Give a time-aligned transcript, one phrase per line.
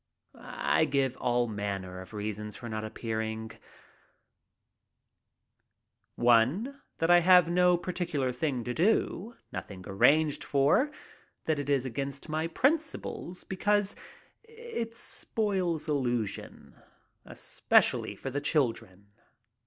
[0.33, 3.51] I give all manner of reasons for not appearing—
[6.15, 10.89] one that I have no particular thing to do, nothing arranged for,
[11.45, 13.95] that it is against my principles because
[14.43, 16.81] it spoils illusion—
[17.23, 19.11] especially for the children.